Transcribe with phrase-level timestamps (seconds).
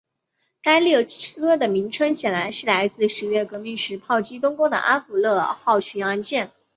[0.63, 6.49] 该列车的名称显然是来自十月革命时炮击冬宫的阿芙乐尔号巡洋舰。